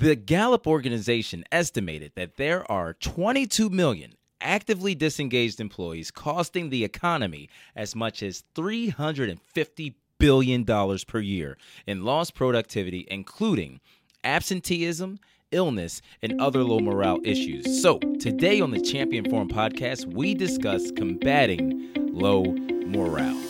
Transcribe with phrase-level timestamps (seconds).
[0.00, 7.50] The Gallup organization estimated that there are 22 million actively disengaged employees costing the economy
[7.76, 13.78] as much as 350 billion dollars per year in lost productivity including
[14.24, 15.18] absenteeism,
[15.52, 17.82] illness, and other low morale issues.
[17.82, 22.44] So, today on the Champion Forum podcast, we discuss combating low
[22.86, 23.49] morale.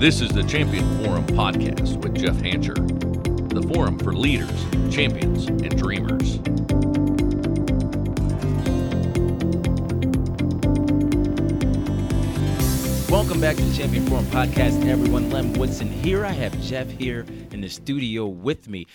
[0.00, 2.74] This is the Champion Forum podcast with Jeff Hancher,
[3.50, 4.50] the forum for leaders,
[4.90, 6.38] champions, and dreamers.
[13.10, 15.28] Welcome back to the Champion Forum podcast, everyone.
[15.28, 16.24] Lem Woodson here.
[16.24, 18.86] I have Jeff here in the studio with me.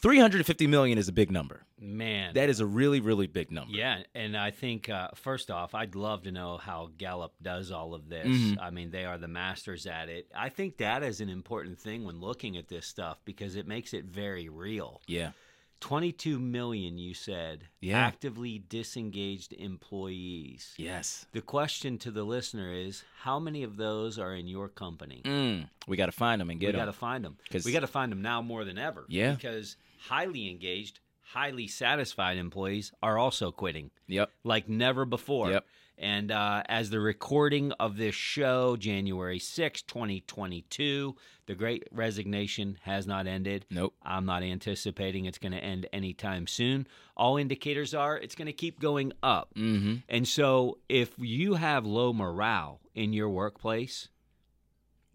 [0.00, 1.64] 350 million is a big number.
[1.82, 3.72] Man, That is a really, really big number.
[3.74, 7.92] yeah, and I think uh, first off, I'd love to know how Gallup does all
[7.92, 8.26] of this.
[8.26, 8.58] Mhm.
[8.60, 10.28] I mean, they are the masters at it.
[10.34, 13.92] I think that is an important thing when looking at this stuff because it makes
[13.92, 15.02] it very real.
[15.08, 15.32] Yeah.
[15.80, 17.98] 22 million, you said, Yeah.
[17.98, 20.74] actively disengaged employees.
[20.76, 21.26] Yes.
[21.32, 25.22] The question to the listener is, how many of those are in your company?
[25.24, 27.36] Mm, we got to find them and get them, we got to find them.
[27.50, 29.06] 'Cause- We got to find them now more than ever.
[29.08, 29.34] Yeah.
[29.34, 34.30] Because highly engaged, highly satisfied employees are also quitting Yep.
[34.44, 35.50] like never before.
[35.50, 35.64] Yep.
[35.98, 41.14] And uh, as the recording of this show, January sixth, 2022,
[41.46, 43.66] the great resignation has not ended.
[43.70, 43.94] Nope.
[44.02, 46.86] I'm not anticipating it's going to end anytime soon.
[47.16, 49.54] All indicators are it's going to keep going up.
[49.54, 49.96] Mm-hmm.
[50.08, 54.08] And so if you have low morale in your workplace,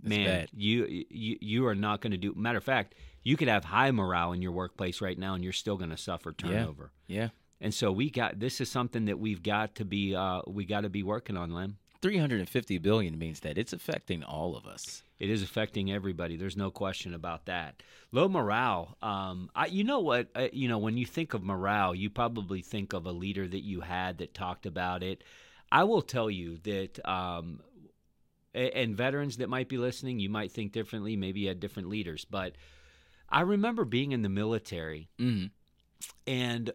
[0.02, 0.50] That's man, bad.
[0.54, 2.34] you you you are not going to do.
[2.36, 2.96] Matter of fact,
[3.28, 5.98] you could have high morale in your workplace right now, and you're still going to
[5.98, 6.92] suffer turnover.
[7.08, 7.28] Yeah.
[7.60, 10.82] And so we got this is something that we've got to be uh, we got
[10.82, 11.76] to be working on, Lem.
[12.02, 15.04] 350 billion means that it's affecting all of us.
[15.20, 16.38] It is affecting everybody.
[16.38, 17.84] There's no question about that.
[18.14, 18.96] Low morale.
[19.02, 20.30] Um, I, you know what?
[20.34, 23.64] Uh, you know when you think of morale, you probably think of a leader that
[23.64, 25.22] you had that talked about it.
[25.70, 27.60] I will tell you that, um,
[28.54, 31.18] and veterans that might be listening, you might think differently.
[31.18, 32.56] Maybe you had different leaders, but
[33.30, 35.48] I remember being in the military Mm-hmm.
[36.26, 36.72] and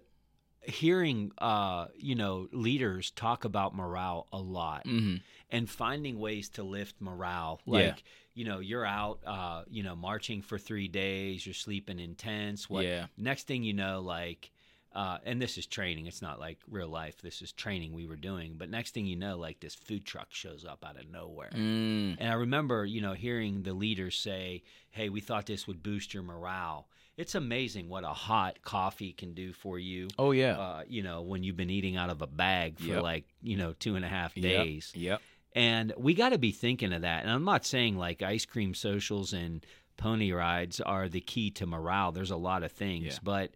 [0.63, 5.17] hearing, uh, you know, leaders talk about morale a lot Mm-hmm.
[5.51, 7.61] and finding ways to lift morale.
[7.67, 7.73] Yeah.
[7.73, 8.05] Like,
[8.35, 12.71] you know, you're out, uh, you know, marching for three days, you're sleeping in tents.
[12.71, 13.07] What Yeah.
[13.17, 14.51] next thing you know, like,
[14.95, 16.07] uh, and this is training.
[16.07, 17.21] It's not like real life.
[17.23, 18.55] This is training we were doing.
[18.59, 21.51] But next thing you know, like this food truck shows up out of nowhere.
[21.55, 22.17] Mm.
[22.19, 26.13] And I remember, you know, hearing the leaders say, "Hey, we thought this would boost
[26.15, 30.09] your morale." It's amazing what a hot coffee can do for you.
[30.19, 30.59] Oh yeah.
[30.59, 33.03] Uh, you know, when you've been eating out of a bag for Yep.
[33.03, 34.43] like, you know, two and a half Yep.
[34.65, 34.93] days.
[34.97, 35.21] Yep.
[35.55, 37.23] And we got to be thinking of that.
[37.23, 39.65] And I'm not saying like ice cream socials and
[39.99, 42.13] pony rides are the key to morale.
[42.13, 43.05] There's a lot of things.
[43.05, 43.19] Yeah.
[43.23, 43.51] But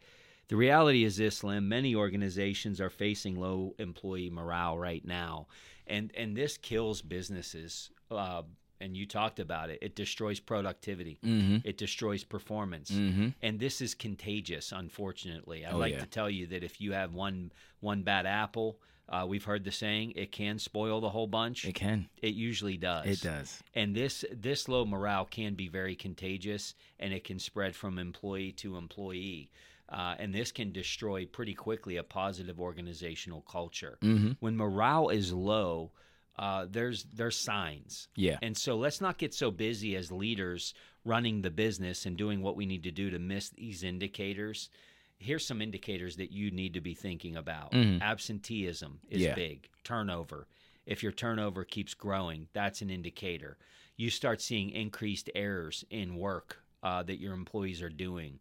[0.48, 5.46] the reality is this, Lem, many organizations are facing low employee morale right now.
[5.86, 7.90] And, and this kills businesses.
[8.10, 8.42] Uh,
[8.80, 9.78] and you talked about it.
[9.80, 11.18] It destroys productivity.
[11.24, 11.66] Mm-hmm.
[11.66, 13.28] It destroys performance Mm-hmm.
[13.42, 16.00] and this is contagious unfortunately i'd Oh, like yeah.
[16.00, 18.78] to tell you that if you have one one bad apple
[19.08, 22.08] uh, we've heard the saying it can spoil the whole bunch It can.
[22.20, 23.62] it usually does It does.
[23.74, 28.52] and this this low morale can be very contagious and it can spread from employee
[28.52, 29.50] to employee
[29.88, 34.32] uh, and this can destroy pretty quickly a positive organizational culture Mm-hmm.
[34.40, 35.92] when morale is low
[36.38, 38.38] uh, there's there's signs Yeah.
[38.42, 42.56] and so let's not get so busy as leaders running the business and doing what
[42.56, 44.68] we need to do to miss these indicators.
[45.18, 47.72] Here's some indicators that you need to be thinking about.
[47.72, 48.02] Mhm.
[48.02, 49.34] Absenteeism is Yeah.
[49.34, 50.46] big, turnover.
[50.84, 53.56] If your turnover keeps growing, that's an indicator.
[53.96, 58.40] You start seeing increased errors in work uh, that your employees are doing.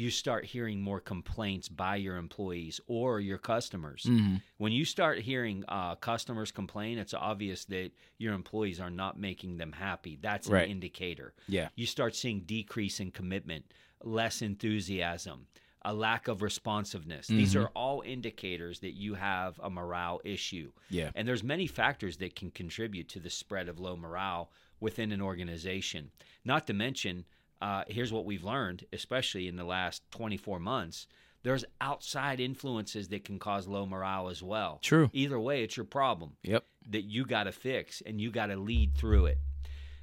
[0.00, 4.36] You start hearing more complaints by your employees or your customers Mm-hmm.
[4.56, 9.58] when you start hearing uh, customers complain, it's obvious that your employees are not making
[9.58, 10.16] them happy.
[10.18, 10.70] That's an Right.
[10.70, 11.34] indicator.
[11.48, 11.68] Yeah.
[11.74, 13.66] You start seeing decrease in commitment,
[14.02, 15.48] less enthusiasm,
[15.84, 17.26] a lack of responsiveness.
[17.26, 17.60] These Mhm.
[17.64, 20.72] are all indicators that you have a morale issue.
[20.88, 21.10] Yeah.
[21.14, 25.20] And there's many factors that can contribute to the spread of low morale within an
[25.20, 26.10] organization.
[26.42, 27.26] Not to mention,
[27.60, 31.06] uh, here's what we've learned, especially in the last 24 months.
[31.42, 34.78] There's outside influences that can cause low morale as well.
[34.82, 35.08] True.
[35.12, 36.64] Either way, it's your problem Yep.
[36.90, 39.38] that you got to fix and you got to lead through it.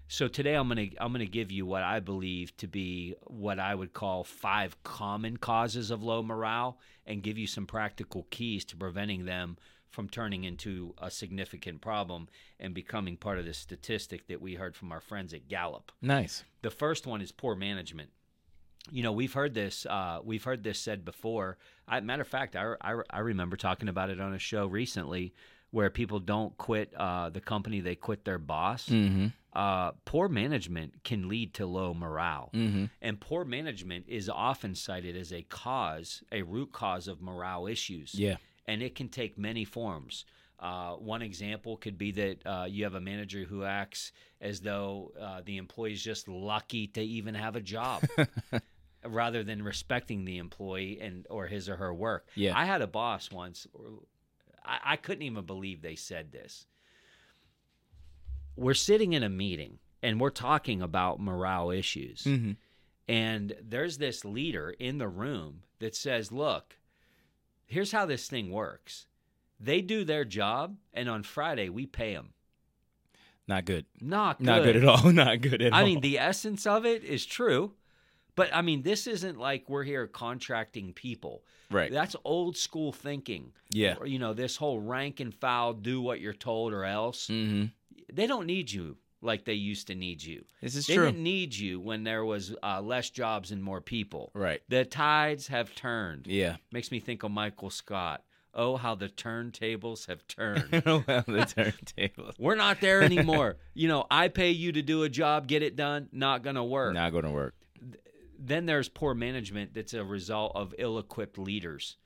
[0.09, 3.15] So today I'm going to I'm going to give you what I believe to be
[3.25, 8.25] what I would call five common causes of low morale and give you some practical
[8.31, 9.57] keys to preventing them
[9.89, 12.27] from turning into a significant problem
[12.59, 15.91] and becoming part of the statistic that we heard from our friends at Gallup.
[16.01, 16.43] Nice.
[16.61, 18.09] The first one is poor management.
[18.91, 21.57] you know we've heard this uh, we've heard this said before
[21.87, 25.33] I, matter of fact I, I, I remember talking about it on a show recently
[25.71, 29.27] where people don't quit uh, the company they quit their boss Mm-hmm.
[29.53, 32.85] uh, poor management can lead to low morale Mm-hmm.
[33.01, 38.13] and poor management is often cited as a cause a root cause of morale issues
[38.15, 38.37] Yeah.
[38.67, 40.25] And it can take many forms.
[40.59, 44.11] Uh, one example could be that uh, you have a manager who acts
[44.41, 48.03] as though uh, the employee is just lucky to even have a job,
[49.05, 52.27] rather than respecting the employee and or his or her work.
[52.35, 52.57] Yeah.
[52.57, 53.67] I had a boss once.
[54.65, 56.65] I, I couldn't even believe they said this.
[58.55, 62.23] We're sitting in a meeting and we're talking about morale issues.
[62.23, 62.53] Mm-hmm.
[63.07, 66.77] And there's this leader in the room that says, Look,
[67.67, 69.05] here's how this thing works.
[69.59, 72.33] They do their job, and on Friday, we pay them.
[73.47, 73.85] Not good.
[74.01, 74.45] Not good.
[74.45, 75.11] Not good at all.
[75.11, 75.79] Not good at all.
[75.79, 77.73] I mean, the essence of it is true.
[78.35, 81.43] But I mean, this isn't like we're here contracting people.
[81.71, 81.91] right.
[81.91, 83.51] That's old school thinking.
[83.71, 83.95] Yeah.
[84.05, 87.27] You know, this whole rank and file, do what you're told or else.
[87.27, 87.65] Mm-hmm.
[88.13, 90.45] They don't need you like they used to need you.
[90.61, 91.05] This is they true.
[91.05, 94.31] They didn't need you when there was uh, less jobs and more people.
[94.33, 94.61] Right.
[94.69, 96.27] The tides have turned.
[96.27, 96.57] Yeah.
[96.71, 98.23] Makes me think of Michael Scott.
[98.53, 100.71] Oh, how the turntables have turned.
[100.85, 102.33] well, the turntables.
[102.39, 103.57] We're not there anymore.
[103.73, 106.63] you know, I pay you to do a job, get it done, not going to
[106.63, 106.93] work.
[106.93, 107.55] Not going to work.
[108.39, 111.97] Then there's poor management that's a result of ill equipped leaders.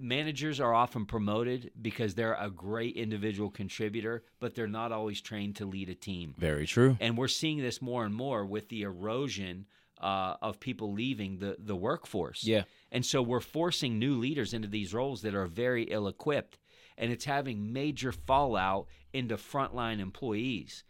[0.00, 5.56] Managers are often promoted because they're a great individual contributor, but they're not always trained
[5.56, 6.34] to lead a team.
[6.38, 6.96] Very true.
[7.00, 9.66] And we're seeing this more and more with the erosion
[10.00, 12.44] uh, of people leaving the, the workforce.
[12.44, 12.62] Yeah.
[12.90, 16.58] And so we're forcing new leaders into these roles that are very ill equipped.
[16.98, 20.84] And it's having major fallout into frontline employees.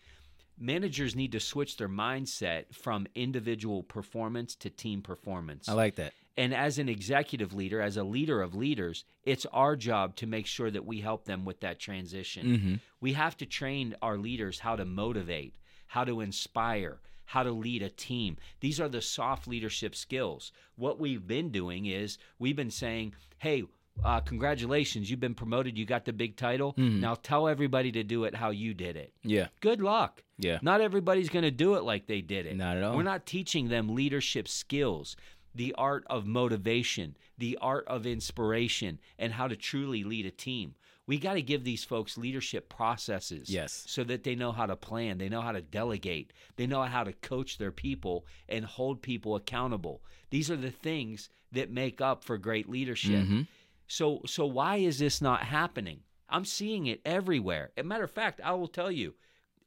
[0.59, 5.69] Managers need to switch their mindset from individual performance to team performance.
[5.69, 6.12] I like that.
[6.37, 10.47] And as an executive leader, as a leader of leaders, it's our job to make
[10.47, 12.47] sure that we help them with that transition.
[12.47, 12.75] Mm-hmm.
[13.00, 15.55] We have to train our leaders how to motivate,
[15.87, 18.37] how to inspire, how to lead a team.
[18.61, 20.53] These are the soft leadership skills.
[20.77, 23.65] What we've been doing is we've been saying, hey,
[24.05, 26.75] uh, congratulations, you've been promoted, you got the big title.
[26.75, 27.00] Mhm.
[27.00, 29.15] Now tell everybody to do it how you did it.
[29.23, 29.49] Yeah.
[29.61, 30.23] Good luck.
[30.38, 30.59] Yeah.
[30.61, 32.56] Not everybody's going to do it like they did it.
[32.56, 32.94] Not at all.
[32.94, 35.17] We're not teaching them leadership skills,
[35.56, 40.75] the art of motivation, the art of inspiration, and how to truly lead a team.
[41.06, 43.49] We got to give these folks leadership processes.
[43.49, 43.85] Yes.
[43.87, 47.05] So that they know how to plan, they know how to delegate, they know how
[47.05, 50.03] to coach their people and hold people accountable.
[50.31, 53.25] These are the things that make up for great leadership.
[53.25, 53.47] Mhm.
[53.87, 56.00] So so why is this not happening?
[56.29, 57.70] I'm seeing it everywhere.
[57.76, 59.14] As a matter of fact, I will tell you,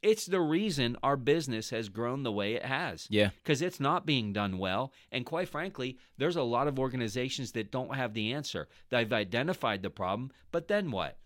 [0.01, 3.07] it's the reason our business has grown the way it has.
[3.09, 3.29] Yeah.
[3.43, 4.93] Because it's not being done well.
[5.11, 8.67] And quite frankly, there's a lot of organizations that don't have the answer.
[8.89, 11.17] They've identified the problem, but then what?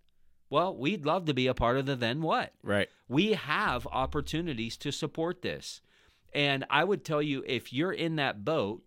[0.49, 2.53] Well, we'd love to be a part of the then what.
[2.61, 2.89] Right.
[3.07, 5.81] We have opportunities to support this.
[6.33, 8.83] And I would tell you if you're in that boat,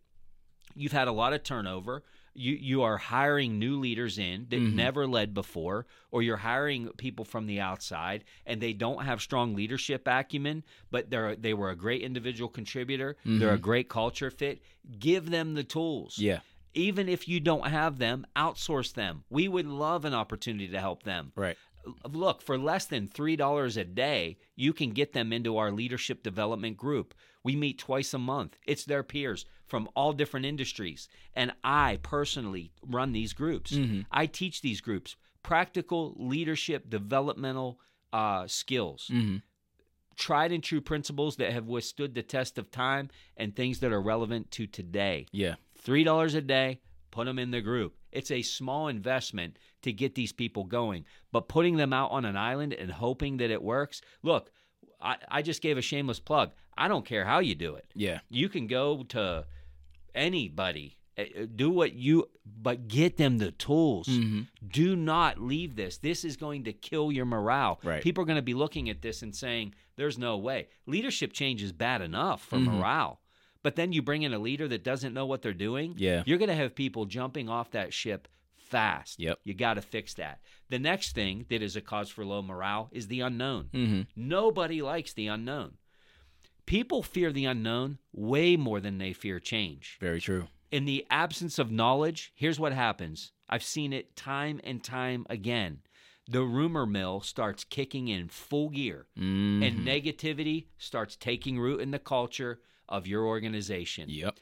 [0.74, 2.02] you've had a lot of turnover.
[2.36, 4.72] You you are hiring new leaders in that Mhm.
[4.74, 9.54] never led before, or you're hiring people from the outside and they don't have strong
[9.54, 13.16] leadership acumen, but they're they were a great individual contributor.
[13.24, 14.62] They're a great culture fit.
[14.98, 16.18] Give them the tools.
[16.18, 16.40] Yeah.
[16.74, 19.24] Even if you don't have them, outsource them.
[19.30, 21.56] We would love an opportunity to help them Right.
[22.10, 26.76] Look for less than $3 a day you can get them into our leadership development
[26.76, 27.14] group.
[27.44, 28.58] We meet twice a month.
[28.66, 31.08] It's their peers from all different industries.
[31.34, 33.72] And i personally run these groups.
[33.72, 34.06] Mhm.
[34.10, 37.78] i teach these groups practical leadership developmental
[38.12, 39.10] uh, skills.
[39.12, 39.36] Mm-hmm.
[40.16, 44.00] tried and true principles that have withstood the test of time and things that are
[44.00, 45.26] relevant to today.
[45.32, 45.56] Yeah.
[45.76, 50.14] three dollars a day put them in the group it's a small investment to get
[50.14, 54.00] these people going but putting them out on an island and hoping that it works
[54.22, 54.50] look
[55.00, 58.20] i, I just gave a shameless plug i don't care how you do it Yeah.
[58.30, 59.44] you can go to
[60.14, 64.42] anybody uh, do what you but get them the tools Mm-hmm.
[64.68, 68.02] do not leave this this is going to kill your morale Right.
[68.02, 71.62] people are going to be looking at this and saying there's no way leadership change
[71.62, 72.64] is bad enough for Mhm.
[72.64, 73.20] morale
[73.66, 76.22] but then you bring in a leader that doesn't know what they're doing Yeah.
[76.26, 79.38] you're going to have people jumping off that ship fast Yep.
[79.44, 82.88] you got to fix that the next thing that is a cause for low morale
[82.92, 84.00] is the unknown Mm-hmm.
[84.14, 85.72] nobody likes the unknown
[86.66, 90.46] people fear the unknown way more than they fear change Very true.
[90.70, 93.32] in the absence of knowledge, here's what happens.
[93.48, 95.78] I've seen it time and time again.
[96.28, 99.62] The rumor mill starts kicking in full gear, Mm-hmm.
[99.62, 104.08] and negativity starts taking root in the culture of your organization.
[104.08, 104.38] Yep.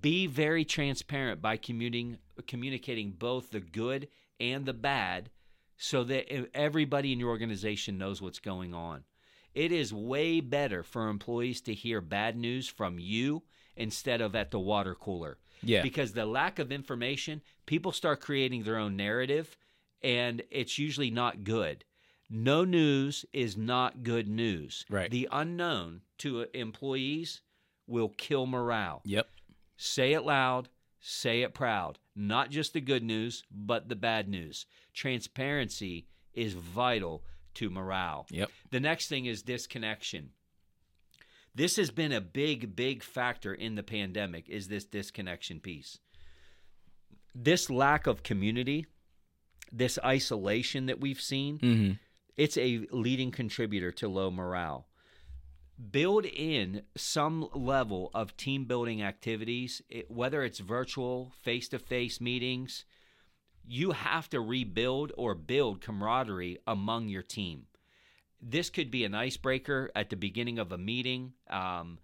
[0.00, 5.30] Be very transparent by commuting, communicating both the good and the bad
[5.76, 9.04] so that everybody in your organization knows what's going on.
[9.54, 13.42] It is way better for employees to hear bad news from you
[13.76, 15.38] instead of at the water cooler.
[15.62, 15.82] Yeah.
[15.82, 19.56] Because the lack of information, people start creating their own narrative,
[20.02, 21.84] and it's usually not good.
[22.30, 24.84] No news is not good news.
[24.90, 25.10] Right.
[25.10, 27.40] The unknown to uh, employees
[27.88, 29.00] will kill morale.
[29.04, 29.28] Yep.
[29.76, 30.68] Say it loud,
[31.00, 31.98] say it proud.
[32.14, 34.66] Not just the good news, but the bad news.
[34.94, 37.22] Transparency is vital
[37.54, 38.26] to morale.
[38.30, 38.50] Yep.
[38.70, 40.30] The next thing is disconnection.
[41.54, 45.98] This has been a big, big factor in the pandemic is this disconnection piece.
[47.34, 48.86] This lack of community,
[49.72, 51.92] this isolation that we've seen, Mm-hmm.
[52.36, 54.86] it's a leading contributor to low morale.
[55.90, 62.20] Build in some level of team building activities, it, whether it's virtual, face to face
[62.20, 62.84] meetings.
[63.64, 67.66] You have to rebuild or build camaraderie among your team.
[68.40, 71.34] This could be an icebreaker at the beginning of a meeting.
[71.50, 71.98] Um,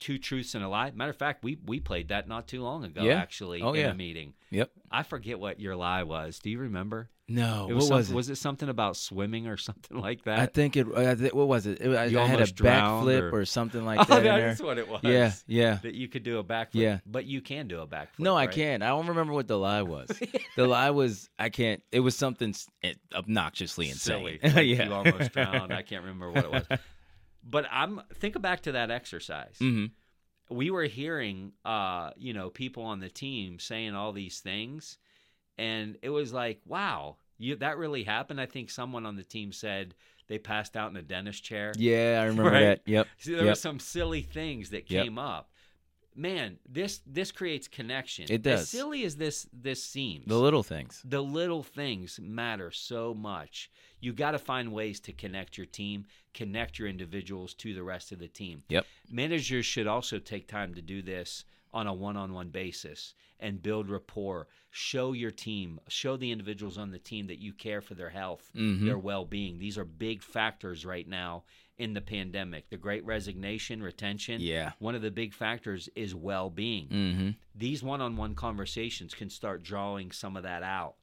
[0.00, 0.90] two truths and a lie.
[0.92, 3.02] Matter of fact, we we played that not too long ago.
[3.02, 3.14] Yeah.
[3.14, 3.90] Actually, Oh, in yeah.
[3.90, 4.34] a meeting.
[4.50, 4.70] Yep.
[4.90, 6.38] I forget what your lie was.
[6.38, 7.10] Do you remember?
[7.26, 7.68] No.
[7.70, 8.14] It what was it?
[8.14, 10.38] Was it something about swimming or something like that?
[10.38, 10.86] I think it.
[10.94, 11.80] I thi- what was it?
[11.80, 13.44] it I, You I had a backflip or- or...
[13.44, 14.48] something like oh, that in there.
[14.48, 15.00] that's what it was.
[15.02, 15.32] Yeah.
[15.46, 15.78] Yeah.
[15.82, 16.74] That you could do a backflip.
[16.74, 16.98] Yeah.
[17.06, 18.18] But you can do a backflip.
[18.18, 18.54] No, I right?
[18.54, 18.82] can't.
[18.82, 20.08] I don't remember what the lie was.
[20.56, 21.82] the lie was I can't.
[21.92, 22.54] It was something
[23.14, 24.18] obnoxiously insane.
[24.18, 24.40] Silly.
[24.42, 24.84] Like yeah.
[24.84, 25.72] You almost drowned.
[25.72, 26.78] I can't remember what it was.
[27.42, 29.56] But I'm think back to that exercise.
[29.58, 29.86] hmm
[30.50, 34.98] we were hearing uh you know people on the team saying all these things
[35.58, 39.52] and it was like wow you that really happened i think someone on the team
[39.52, 39.94] said
[40.26, 42.60] they passed out in a dentist chair Yeah, I remember Right.
[42.60, 42.80] that.
[42.86, 43.06] Yep.
[43.18, 43.52] See, there yep.
[43.52, 45.04] were some silly things that Yep.
[45.04, 45.50] came up
[46.16, 48.68] man this this creates connection It as does.
[48.68, 51.02] silly as this this seems The little things.
[51.04, 53.70] the little things matter so much.
[54.00, 58.12] You got to find ways to connect your team, connect your individuals to the rest
[58.12, 58.62] of the team.
[58.68, 58.86] Yep.
[59.10, 61.44] Managers should also take time to do this
[61.74, 64.46] on a one on one basis and build rapport.
[64.70, 68.50] Show your team, show the individuals on the team that you care for their health,
[68.54, 68.84] Mhm.
[68.86, 69.58] their well being.
[69.58, 71.44] These are big factors right now
[71.76, 72.70] in the pandemic.
[72.70, 74.40] The great resignation, retention.
[74.40, 74.72] Yeah.
[74.78, 77.30] One of the big factors is well being Mm-hmm.
[77.56, 80.94] these one-on-one conversations can start drawing some of that out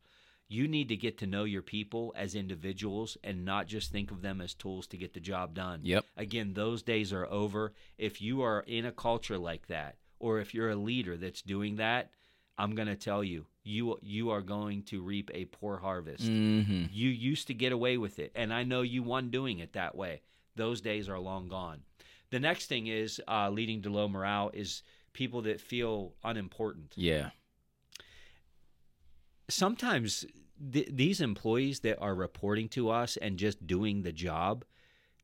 [0.47, 4.21] you need to get to know your people as individuals and not just think of
[4.21, 6.05] them as tools to get the job done Yep.
[6.17, 10.53] again those days are over if you are in a culture like that or if
[10.53, 12.09] you're a leader that's doing that
[12.57, 16.85] i'm going to tell you you you are going to reap a poor harvest Mm-hmm.
[16.91, 19.95] you used to get away with it and i know you won doing it that
[19.95, 20.21] way
[20.55, 21.81] those days are long gone
[22.29, 27.29] the next thing is uh, leading to low morale is people that feel unimportant Yeah.
[29.49, 30.25] sometimes
[30.71, 34.63] th- these employees that are reporting to us and just doing the job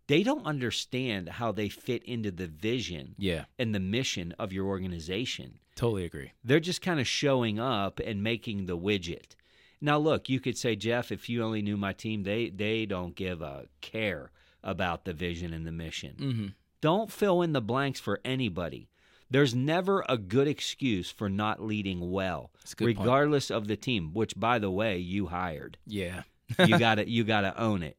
[0.07, 3.45] they don't understand how they fit into the vision Yeah.
[3.59, 6.31] and the mission of your organization Totally agree.
[6.43, 9.35] they're just kind of showing up and making the widget
[9.79, 13.15] now look you could say jeff if you only knew my team they they don't
[13.15, 14.31] give a care
[14.63, 16.47] about the vision and the mission Mm-hmm.
[16.81, 18.89] don't fill in the blanks for anybody.
[19.29, 22.99] There's never a good excuse for not leading well, good point.
[22.99, 25.77] regardless of the team, which by the way, you hired.
[25.85, 26.23] Yeah.
[26.60, 27.98] You got to you got to own it.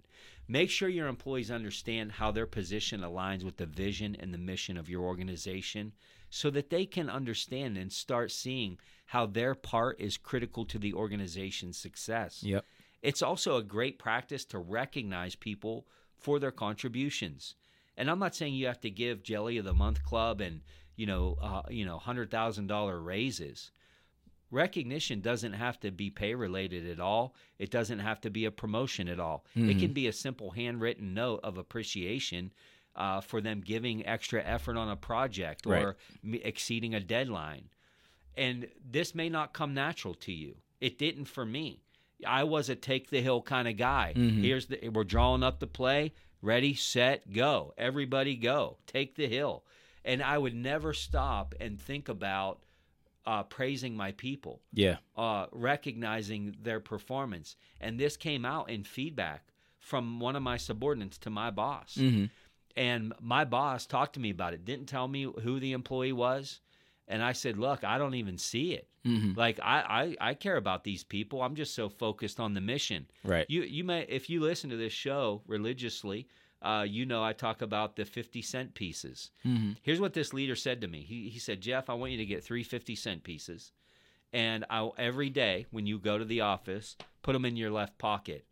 [0.51, 4.79] Make sure your employees understand how their position aligns with the vision and the mission
[4.79, 5.93] of your organization
[6.31, 10.95] so that they can understand and start seeing how their part is critical to the
[10.95, 12.43] organization's success.
[12.43, 12.65] Yep.
[13.03, 15.87] It's also a great practice to recognize people
[16.17, 17.55] for their contributions.
[17.97, 20.63] And I'm not saying you have to give Jelly of the Month Club and
[20.97, 23.71] you know uh, you know hundred thousand dollar raises.
[24.51, 27.35] Recognition doesn't have to be pay related at all.
[27.59, 29.45] It doesn't have to be a promotion at all.
[29.55, 32.53] It can be a simple handwritten note of appreciation
[32.97, 35.95] uh, for them giving extra effort on a project or Right.
[36.23, 37.69] me- exceeding a deadline.
[38.37, 40.57] And this may not come natural to you.
[40.81, 41.83] It didn't for me.
[42.27, 44.15] I was a take the hill kind of guy.
[44.17, 44.43] Mhm.
[44.43, 46.13] Here's the we're drawing up the play.
[46.43, 47.75] Ready, set, go.
[47.79, 48.79] Everybody go.
[48.87, 49.65] Take the hill.
[50.05, 52.63] And I would never stop and think about
[53.29, 54.97] uh, praising my people, Yeah.
[55.15, 57.57] uh, recognizing their performance.
[57.79, 61.99] And this came out in feedback from one of my subordinates to my boss.
[62.01, 62.25] Mm-hmm.
[62.75, 66.61] And my boss talked to me about it, didn't tell me who the employee was.
[67.07, 68.89] And I said, Look, I don't even see it.
[69.07, 69.39] Mm-hmm.
[69.39, 71.43] Like I, I, I care about these people.
[71.43, 73.07] I'm just so focused on the mission.
[73.25, 73.47] Right.
[73.49, 76.29] You you may if you listen to this show religiously,
[76.61, 79.31] uh, you know, I talk about the 50 cent pieces.
[79.47, 79.73] Mm-hmm.
[79.83, 81.03] Here's what this leader said to me.
[81.03, 83.73] He, he said, Jeff, I want you to get three 50 cent pieces.
[84.33, 87.99] And I, every day when you go to the office, put them in your left
[87.99, 88.45] pocket.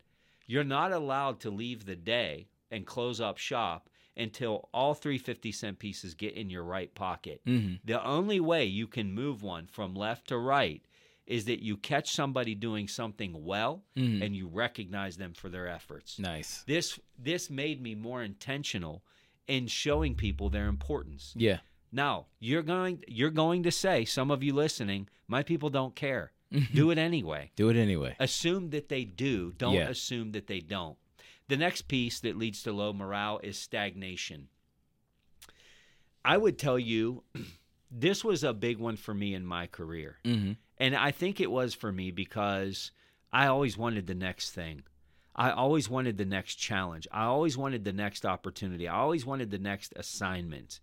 [0.45, 5.51] You're not allowed to leave the day and close up shop until all three 50
[5.51, 7.41] cent pieces get in your right pocket.
[7.45, 7.75] Mm-hmm.
[7.85, 10.81] The only way you can move one from left to right
[11.27, 14.21] is that you catch somebody doing something well Mhm.
[14.23, 16.17] and you recognize them for their efforts.
[16.17, 16.63] Nice.
[16.63, 19.03] This this made me more intentional
[19.47, 21.33] in showing people their importance.
[21.37, 21.59] Yeah.
[21.91, 26.31] Now, you're going you're going to say some of you listening, my people don't care.
[26.73, 27.51] Do it anyway.
[27.57, 28.15] Do it anyway.
[28.19, 29.51] Assume that they do.
[29.57, 29.89] Don't Yeah.
[29.89, 30.97] assume that they don't.
[31.49, 34.47] The next piece that leads to low morale is stagnation.
[36.23, 37.23] I would tell you
[37.91, 40.17] this was a big one for me in my career.
[40.23, 40.53] Mm-hmm.
[40.79, 42.91] And I think it was for me because
[43.31, 44.83] I always wanted the next thing.
[45.35, 47.07] I always wanted the next challenge.
[47.11, 48.87] I always wanted the next opportunity.
[48.87, 50.79] I always wanted the next assignment.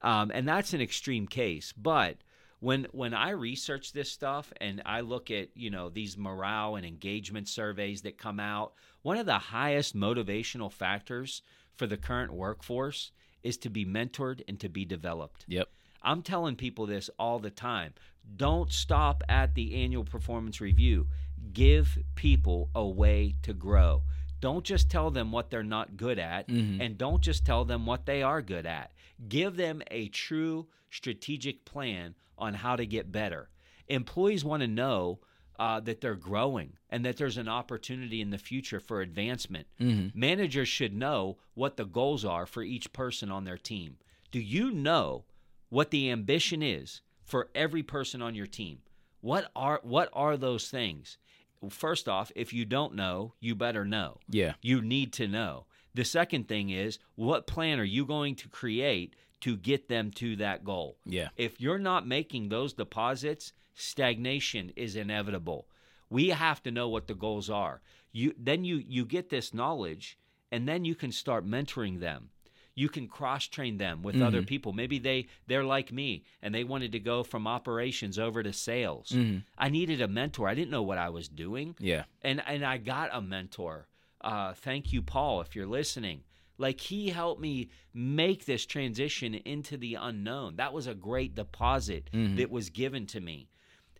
[0.00, 1.72] Um, and that's an extreme case.
[1.72, 2.16] But
[2.60, 6.86] when when I research this stuff and I look at you know these morale and
[6.86, 8.72] engagement surveys that come out,
[9.02, 11.42] one of the highest motivational factors
[11.74, 13.10] for the current workforce
[13.42, 15.44] is to be mentored and to be developed.
[15.48, 15.68] Yep.
[16.02, 17.94] I'm telling people this all the time.
[18.36, 21.08] Don't stop at the annual performance review.
[21.52, 24.02] Give people a way to grow.
[24.40, 26.80] Don't just tell them what they're not good at, Mhm.
[26.80, 28.92] and don't just tell them what they are good at.
[29.28, 33.50] Give them a true strategic plan on how to get better.
[33.88, 35.20] Employees want to know
[35.58, 39.66] uh, that they're growing and that there's an opportunity in the future for advancement.
[39.78, 40.18] Mm-hmm.
[40.18, 43.98] Managers should know what the goals are for each person on their team.
[44.32, 45.24] Do you know
[45.72, 48.80] what the ambition is for every person on your team?
[49.22, 51.16] What are what are those things?
[51.70, 54.18] First off, if you don't know, you better know.
[54.28, 54.52] Yeah.
[54.60, 55.64] You need to know.
[55.94, 60.36] The second thing is what plan are you going to create to get them to
[60.36, 60.98] that goal?
[61.06, 61.28] Yeah.
[61.38, 65.68] If you're not making those deposits, stagnation is inevitable.
[66.10, 67.80] We have to know what the goals are.
[68.12, 70.18] You then you you get this knowledge
[70.50, 72.28] and then you can start mentoring them.
[72.74, 74.72] You can cross train them with other people.
[74.72, 79.08] Maybe they they're like me and they wanted to go from operations over to sales.
[79.10, 79.44] Mhm.
[79.58, 80.48] I needed a mentor.
[80.48, 82.04] I didn't know what I was doing Yeah.
[82.22, 83.88] and and I got a mentor.
[84.22, 86.22] Uh, thank you, Paul, if you're listening.
[86.58, 90.56] Like he helped me make this transition into the unknown.
[90.56, 92.36] That was a great deposit Mhm.
[92.36, 93.48] that was given to me.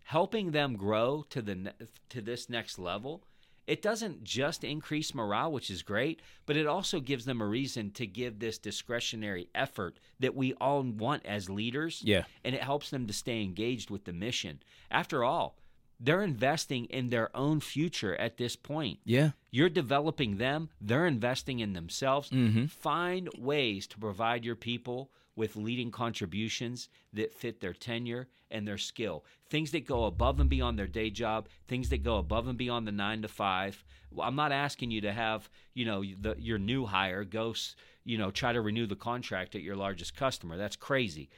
[0.03, 1.73] Helping them grow to the
[2.09, 3.23] to this next level.
[3.65, 7.91] It doesn't just increase morale, which is great, but it also gives them a reason
[7.91, 12.25] to give this discretionary effort that we all want as leaders Yeah.
[12.43, 14.61] and it helps them to stay engaged with the mission.
[14.91, 15.57] After all,
[15.99, 18.99] they're investing in their own future at this point.
[19.05, 19.31] Yeah.
[19.51, 22.29] You're developing them, they're investing in themselves.
[22.31, 22.69] Mhm.
[22.69, 28.77] Find ways to provide your people with leading contributions that fit their tenure and their
[28.77, 29.25] skill.
[29.49, 32.87] Things that go above and beyond their day job, things that go above and beyond
[32.87, 33.83] the 9 to 5.
[34.11, 37.55] Well, I'm not asking you to have, you know, the, your new hire go,
[38.05, 40.55] you know, try to renew the contract at your largest customer.
[40.55, 41.29] That's crazy.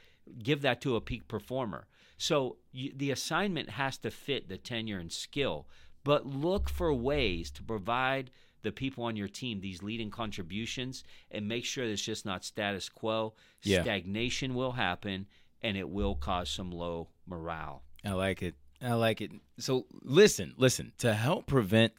[0.42, 1.86] Give that to a peak performer.
[2.18, 5.66] So you, the assignment has to fit the tenure and skill,
[6.04, 8.30] but look for ways to provide
[8.66, 12.44] the people on your team these leading contributions and make sure that it's just not
[12.44, 13.32] status quo.
[13.62, 13.82] Yeah.
[13.82, 15.26] Stagnation will happen
[15.62, 17.84] and it will cause some low morale.
[18.04, 18.56] I like it.
[18.82, 19.30] I like it.
[19.58, 20.92] So listen, listen.
[20.98, 21.92] To help prevent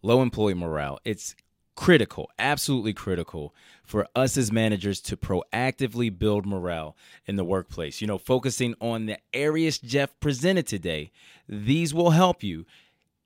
[0.00, 1.36] low employee morale, it's
[1.76, 8.00] critical, absolutely critical for us as managers to proactively build morale in the workplace.
[8.00, 11.12] You know, focusing on the areas Jeff presented today,
[11.46, 12.64] these will help you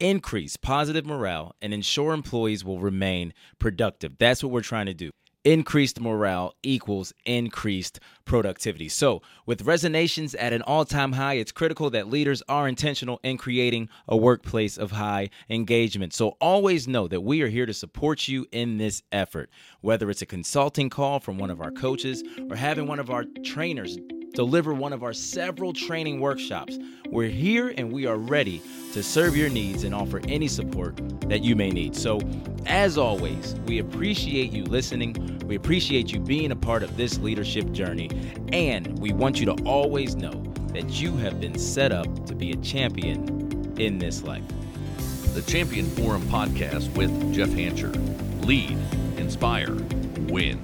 [0.00, 4.16] increase positive morale and ensure employees will remain productive.
[4.18, 5.10] That's what we're trying to do.
[5.44, 8.88] Increased morale equals increased productivity.
[8.88, 13.38] So, with resignations at an all time high, it's critical that leaders are intentional in
[13.38, 16.12] creating a workplace of high engagement.
[16.12, 19.48] So, always know that we are here to support you in this effort,
[19.80, 23.24] whether it's a consulting call from one of our coaches or having one of our
[23.44, 23.96] trainers
[24.32, 26.78] deliver one of our several training workshops.
[27.10, 28.62] We're here and we are ready
[28.92, 30.96] to serve your needs and offer any support
[31.28, 31.96] that you may need.
[31.96, 32.20] So,
[32.66, 35.40] as always, we appreciate you listening.
[35.46, 38.10] We appreciate you being a part of this leadership journey.
[38.52, 42.52] And we want you to always know that you have been set up to be
[42.52, 44.44] a champion in this life.
[45.34, 47.94] The Champion Forum podcast with Jeff Hancher.
[48.44, 48.76] Lead,
[49.16, 49.74] inspire,
[50.28, 50.58] win.